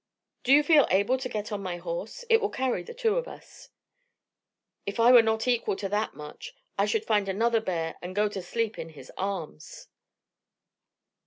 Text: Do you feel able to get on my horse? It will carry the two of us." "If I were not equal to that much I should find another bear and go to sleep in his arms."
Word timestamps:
Do 0.43 0.51
you 0.51 0.63
feel 0.63 0.87
able 0.89 1.19
to 1.19 1.29
get 1.29 1.51
on 1.51 1.61
my 1.61 1.77
horse? 1.77 2.25
It 2.27 2.41
will 2.41 2.49
carry 2.49 2.81
the 2.81 2.95
two 2.95 3.17
of 3.17 3.27
us." 3.27 3.69
"If 4.87 4.99
I 4.99 5.11
were 5.11 5.21
not 5.21 5.47
equal 5.47 5.75
to 5.75 5.87
that 5.89 6.15
much 6.15 6.55
I 6.75 6.87
should 6.87 7.05
find 7.05 7.29
another 7.29 7.61
bear 7.61 7.93
and 8.01 8.15
go 8.15 8.27
to 8.27 8.41
sleep 8.41 8.79
in 8.79 8.89
his 8.89 9.11
arms." 9.15 9.89